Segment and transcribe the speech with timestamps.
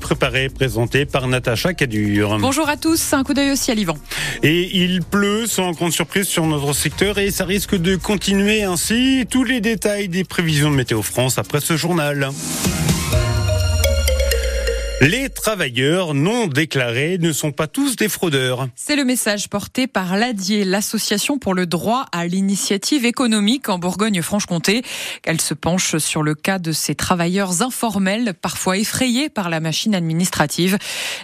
[0.00, 2.38] Préparé, présenté par Natacha Cadur.
[2.40, 3.96] Bonjour à tous, un coup d'œil aussi à l'Ivan.
[4.42, 9.26] Et il pleut sans grande surprise sur notre secteur et ça risque de continuer ainsi.
[9.30, 12.30] Tous les détails des prévisions de Météo France après ce journal.
[15.02, 18.68] Les travailleurs non déclarés ne sont pas tous des fraudeurs.
[18.74, 24.82] C'est le message porté par l'ADIE, l'association pour le droit à l'initiative économique en Bourgogne-Franche-Comté.
[25.24, 29.94] Elle se penche sur le cas de ces travailleurs informels, parfois effrayés par la machine
[29.94, 30.78] administrative.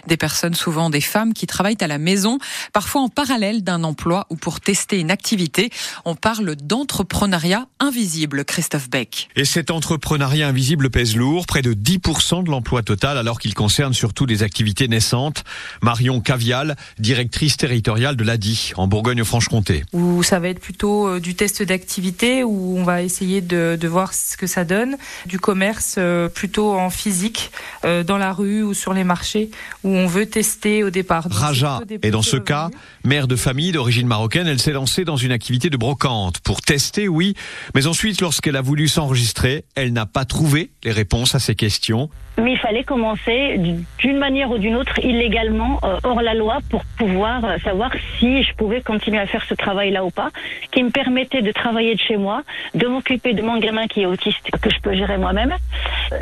[0.05, 2.37] Des personnes, souvent des femmes, qui travaillent à la maison,
[2.73, 5.71] parfois en parallèle d'un emploi ou pour tester une activité.
[6.05, 9.29] On parle d'entrepreneuriat invisible, Christophe Beck.
[9.35, 13.93] Et cet entrepreneuriat invisible pèse lourd, près de 10% de l'emploi total, alors qu'il concerne
[13.93, 15.45] surtout des activités naissantes.
[15.81, 19.85] Marion Cavial, directrice territoriale de l'ADI en Bourgogne-Franche-Comté.
[19.93, 23.87] Où ça va être plutôt euh, du test d'activité où on va essayer de, de,
[23.87, 27.51] voir ce que ça donne, du commerce euh, plutôt en physique,
[27.85, 29.49] euh, dans la rue ou sur les marchés
[29.85, 31.29] où on veut tester au départ.
[31.29, 32.69] Donc, Raja est dans ce cas
[33.05, 34.45] mère de famille d'origine marocaine.
[34.45, 37.33] Elle s'est lancée dans une activité de brocante pour tester, oui,
[37.75, 42.09] mais ensuite lorsqu'elle a voulu s'enregistrer, elle n'a pas trouvé les réponses à ses questions.
[42.37, 46.83] Mais il fallait commencer d'une manière ou d'une autre illégalement euh, hors la loi pour
[46.97, 50.29] pouvoir euh, savoir si je pouvais continuer à faire ce travail-là ou pas,
[50.71, 52.43] qui me permettait de travailler de chez moi,
[52.73, 55.55] de m'occuper de mon gamin qui est autiste, que je peux gérer moi-même,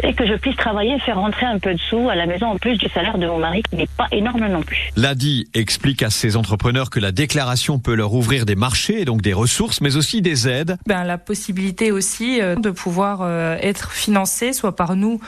[0.04, 2.48] et que je puisse travailler et faire rentrer un peu de sous à la maison
[2.48, 4.90] en plus du salaire de mon mari qui n'est pas énorme non plus.
[4.96, 9.22] L'ADI explique à ses entrepreneurs que la déclaration peut leur ouvrir des marchés et donc
[9.22, 10.78] des ressources, mais aussi des aides.
[10.88, 13.22] Ben, la possibilité aussi euh, de pouvoir
[13.62, 15.20] être financé soit par nous,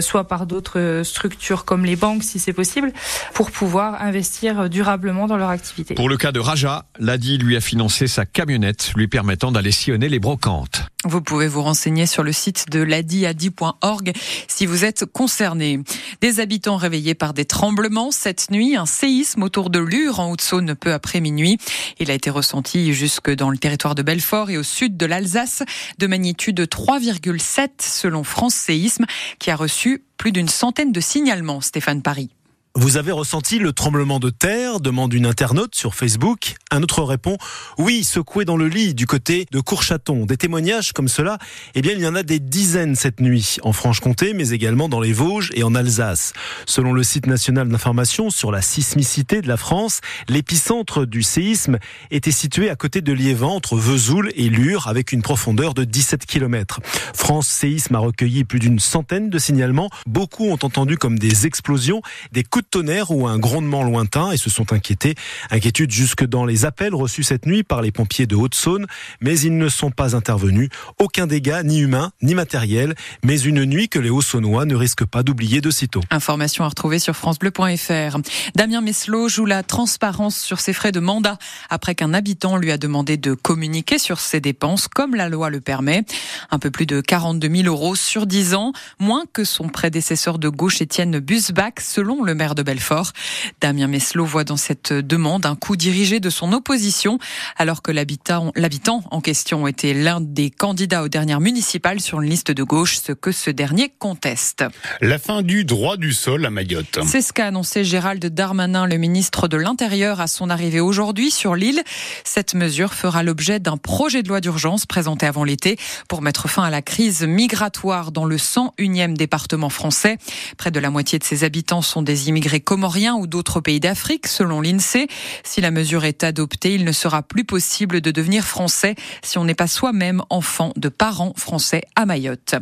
[0.00, 2.92] soit par d'autres structures comme les banques si c'est possible,
[3.34, 5.94] pour pouvoir investir durablement dans leur activité.
[5.94, 10.08] Pour le cas de Raja, l'ADI lui a financé sa camionnette lui permettant d'aller sillonner
[10.08, 10.86] les brocantes.
[11.04, 14.01] Vous pouvez vous renseigner sur le site de ladiadi.org
[14.48, 15.80] si vous êtes concerné.
[16.20, 20.74] Des habitants réveillés par des tremblements cette nuit, un séisme autour de Lure en Haute-Saône
[20.74, 21.58] peu après minuit.
[21.98, 25.62] Il a été ressenti jusque dans le territoire de Belfort et au sud de l'Alsace
[25.98, 29.04] de magnitude 3,7 selon France Séisme
[29.38, 32.30] qui a reçu plus d'une centaine de signalements, Stéphane Paris.
[32.74, 36.54] Vous avez ressenti le tremblement de terre demande une internaute sur Facebook.
[36.70, 37.36] Un autre répond
[37.76, 40.24] oui, secoué dans le lit du côté de Courchaton.
[40.24, 41.36] Des témoignages comme cela,
[41.74, 45.00] eh bien, il y en a des dizaines cette nuit en Franche-Comté, mais également dans
[45.00, 46.32] les Vosges et en Alsace.
[46.64, 51.78] Selon le site national d'information sur la sismicité de la France, l'épicentre du séisme
[52.10, 56.24] était situé à côté de Liévent, entre Vesoul et Lure, avec une profondeur de 17
[56.24, 56.80] km.
[57.12, 59.90] France Séisme a recueilli plus d'une centaine de signalements.
[60.06, 62.00] Beaucoup ont entendu comme des explosions,
[62.32, 65.14] des coups de tonnerre ou un grondement lointain et se sont inquiétés.
[65.50, 68.86] Inquiétude jusque dans les appels reçus cette nuit par les pompiers de Haute-Saône,
[69.20, 70.70] mais ils ne sont pas intervenus.
[70.98, 75.22] Aucun dégât, ni humain, ni matériel, mais une nuit que les Hauts-Saônois ne risquent pas
[75.22, 76.00] d'oublier de sitôt.
[76.10, 78.18] Information à retrouver sur francebleu.fr.
[78.54, 82.78] Damien Meslot joue la transparence sur ses frais de mandat après qu'un habitant lui a
[82.78, 86.04] demandé de communiquer sur ses dépenses comme la loi le permet.
[86.50, 90.48] Un peu plus de 42 000 euros sur 10 ans, moins que son prédécesseur de
[90.48, 93.12] gauche Étienne Busbach, selon le maire de Belfort.
[93.60, 97.18] Damien Meslot voit dans cette demande un coup dirigé de son opposition,
[97.56, 102.50] alors que l'habitant en question était l'un des candidats aux dernières municipales sur une liste
[102.50, 104.64] de gauche, ce que ce dernier conteste.
[105.00, 107.00] La fin du droit du sol à Mayotte.
[107.06, 111.54] C'est ce qu'a annoncé Gérald Darmanin, le ministre de l'Intérieur, à son arrivée aujourd'hui sur
[111.54, 111.82] l'île.
[112.24, 116.64] Cette mesure fera l'objet d'un projet de loi d'urgence présenté avant l'été pour mettre fin
[116.64, 120.18] à la crise migratoire dans le 101e département français.
[120.56, 123.78] Près de la moitié de ses habitants sont des immigrés immigrés comoriens ou d'autres pays
[123.78, 125.06] d'Afrique, selon l'INSEE.
[125.44, 129.44] Si la mesure est adoptée, il ne sera plus possible de devenir français si on
[129.44, 132.56] n'est pas soi-même enfant de parents français à Mayotte.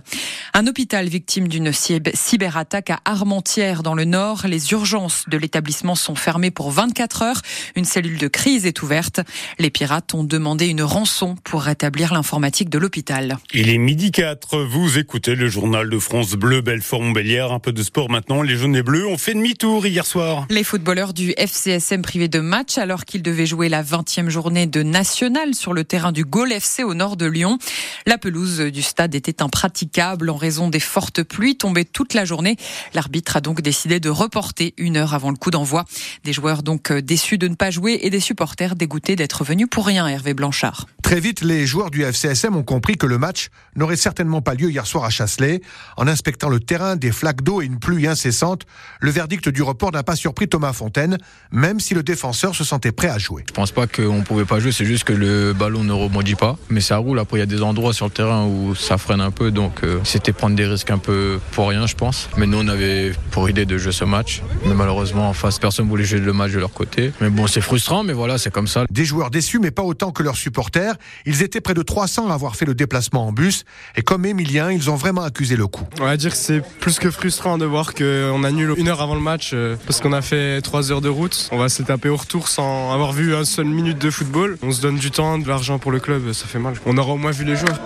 [0.52, 4.42] Un hôpital victime d'une cyberattaque à Armentières dans le Nord.
[4.46, 7.40] Les urgences de l'établissement sont fermées pour 24 heures.
[7.74, 9.20] Une cellule de crise est ouverte.
[9.58, 13.38] Les pirates ont demandé une rançon pour rétablir l'informatique de l'hôpital.
[13.54, 14.58] Il est midi 4.
[14.58, 17.52] Vous écoutez le journal de France Bleu, Belfort-Montbéliard.
[17.52, 18.42] Un peu de sport maintenant.
[18.42, 20.46] Les jaunes et bleus ont fait demi-tour hier soir.
[20.50, 24.82] Les footballeurs du FCSM privés de match alors qu'ils devaient jouer la 20e journée de
[24.82, 27.58] national sur le terrain du Gaulle FC au nord de Lyon.
[28.04, 32.56] La pelouse du stade était impraticable en raison des fortes pluies tombées toute la journée.
[32.94, 35.84] L'arbitre a donc décidé de reporter une heure avant le coup d'envoi.
[36.24, 39.86] Des joueurs donc déçus de ne pas jouer et des supporters dégoûtés d'être venus pour
[39.86, 40.86] rien, Hervé Blanchard.
[41.02, 44.70] Très vite, les joueurs du FCSM ont compris que le match n'aurait certainement pas lieu
[44.70, 45.60] hier soir à Chasselet.
[45.96, 48.64] En inspectant le terrain, des flaques d'eau et une pluie incessante,
[49.00, 51.18] le verdict du du report n'a pas surpris Thomas Fontaine,
[51.52, 53.44] même si le défenseur se sentait prêt à jouer.
[53.46, 56.56] Je pense pas qu'on pouvait pas jouer, c'est juste que le ballon ne rebondit pas,
[56.70, 57.18] mais ça roule.
[57.18, 59.84] Après, il y a des endroits sur le terrain où ça freine un peu, donc
[59.84, 62.30] euh, c'était prendre des risques un peu pour rien, je pense.
[62.38, 65.86] Mais nous, on avait pour idée de jouer ce match, mais malheureusement, en face, personne
[65.86, 67.12] voulait jouer le match de leur côté.
[67.20, 68.86] Mais bon, c'est frustrant, mais voilà, c'est comme ça.
[68.90, 70.94] Des joueurs déçus, mais pas autant que leurs supporters.
[71.26, 74.72] Ils étaient près de 300 à avoir fait le déplacement en bus, et comme Emilien,
[74.72, 75.86] ils ont vraiment accusé le coup.
[76.00, 79.14] On va dire que c'est plus que frustrant de voir qu'on annule une heure avant
[79.14, 81.48] le match euh, parce qu'on a fait trois heures de route.
[81.52, 84.58] On va se taper au retour sans avoir vu un seul minute de football.
[84.62, 86.74] On se donne du temps, de l'argent pour le club, ça fait mal.
[86.86, 87.78] On aura au moins vu les joueurs.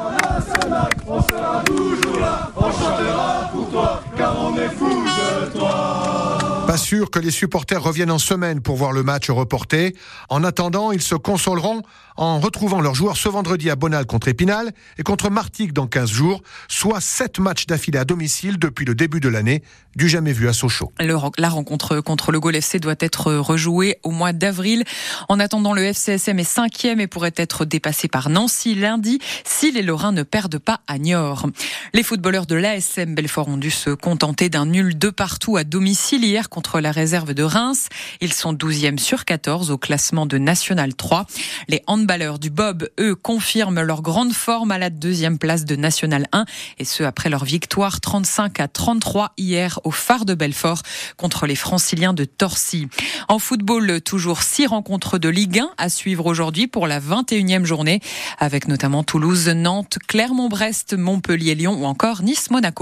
[6.94, 9.96] Que les supporters reviennent en semaine pour voir le match reporté.
[10.29, 11.82] En attendant, ils se consoleront
[12.17, 16.11] en retrouvant leurs joueurs ce vendredi à Bonal contre Épinal et contre Martigues dans 15
[16.11, 19.64] jours, soit 7 matchs d'affilée à domicile depuis le début de l'année,
[19.96, 20.93] du jamais vu à Sochaux.
[21.00, 24.85] la rencontre contre le Gaulle FC doit être rejouée au mois d'avril.
[25.29, 29.82] En attendant, le FCSM est cinquième et pourrait être dépassé par Nancy lundi si les
[29.82, 31.47] Lorrains ne perdent pas à Niort.
[31.93, 36.25] Les footballeurs de l'ASM Belfort ont dû se contenter d'un nul de partout à domicile
[36.25, 37.88] hier contre la réserve de Reims.
[38.20, 41.25] Ils sont 12e sur 14 au classement de National 3.
[41.69, 46.26] Les handballeurs du Bob, eux, confirment leur grande forme à la deuxième place de National
[46.32, 46.44] 1
[46.78, 50.82] et ce après leur victoire 35 à 33 hier au phare de Belfort
[51.16, 52.88] contre les franciliens de Torcy.
[53.28, 58.00] En football, toujours six rencontres de Ligue 1 à suivre aujourd'hui pour la 21e journée
[58.38, 62.72] avec notamment Toulouse, Nantes, Clermont-Brest, Montpellier, Lyon ou encore Nice-Monaco.